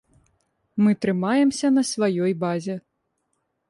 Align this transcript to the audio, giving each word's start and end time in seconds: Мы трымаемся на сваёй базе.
Мы 0.85 0.91
трымаемся 1.05 1.67
на 1.79 1.87
сваёй 1.93 2.31
базе. 2.47 2.75